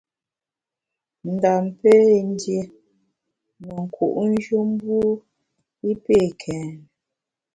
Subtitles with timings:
[1.33, 1.93] Ndam pé
[2.29, 2.59] ndié
[3.63, 4.97] ne nku’njù mbu
[5.89, 6.71] i pé kèn.